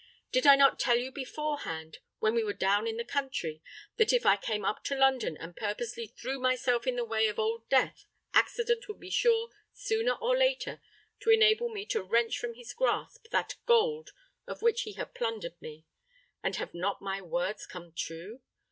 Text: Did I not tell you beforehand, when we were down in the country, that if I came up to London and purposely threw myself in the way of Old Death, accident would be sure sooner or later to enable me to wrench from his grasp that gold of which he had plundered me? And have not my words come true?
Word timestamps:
Did 0.31 0.47
I 0.47 0.55
not 0.55 0.79
tell 0.79 0.97
you 0.97 1.11
beforehand, 1.11 1.99
when 2.17 2.33
we 2.33 2.43
were 2.43 2.53
down 2.55 2.87
in 2.87 2.97
the 2.97 3.05
country, 3.05 3.61
that 3.97 4.11
if 4.11 4.25
I 4.25 4.35
came 4.35 4.65
up 4.65 4.83
to 4.85 4.95
London 4.97 5.37
and 5.37 5.55
purposely 5.55 6.07
threw 6.07 6.39
myself 6.39 6.87
in 6.87 6.95
the 6.95 7.05
way 7.05 7.27
of 7.27 7.37
Old 7.37 7.69
Death, 7.69 8.07
accident 8.33 8.87
would 8.87 8.99
be 8.99 9.11
sure 9.11 9.49
sooner 9.73 10.13
or 10.13 10.35
later 10.35 10.81
to 11.19 11.29
enable 11.29 11.69
me 11.69 11.85
to 11.85 12.01
wrench 12.01 12.39
from 12.39 12.55
his 12.55 12.73
grasp 12.73 13.27
that 13.29 13.57
gold 13.67 14.09
of 14.47 14.63
which 14.63 14.81
he 14.89 14.93
had 14.93 15.13
plundered 15.13 15.61
me? 15.61 15.85
And 16.41 16.55
have 16.55 16.73
not 16.73 17.03
my 17.03 17.21
words 17.21 17.67
come 17.67 17.93
true? 17.93 18.41